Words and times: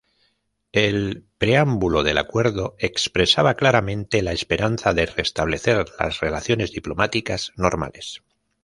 El 0.71 1.25
preámbulo 1.37 2.01
del 2.01 2.17
acuerdo 2.17 2.75
expresaba 2.79 3.53
claramente 3.53 4.23
la 4.23 4.31
esperanza 4.31 4.95
de 4.95 5.05
"restablecer 5.05 5.85
las 5.99 6.21
relaciones 6.21 6.71
diplomáticas 6.71 7.51
normales". 7.55 8.23